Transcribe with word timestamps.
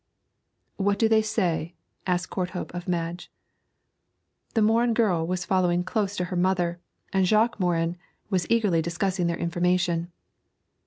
'What 0.77 0.97
do 0.97 1.07
they 1.07 1.21
say?' 1.21 1.75
asked 2.07 2.31
Courthope 2.31 2.73
of 2.73 2.87
Madge. 2.87 3.31
The 4.55 4.63
Morin 4.63 4.95
girl 4.95 5.27
was 5.27 5.45
following 5.45 5.83
close 5.83 6.15
to 6.15 6.25
her 6.33 6.35
mother, 6.35 6.79
and 7.13 7.27
Jacques 7.27 7.59
Morin 7.59 7.97
was 8.27 8.49
eagerly 8.49 8.81
discussing 8.81 9.27
their 9.27 9.37
information. 9.37 10.11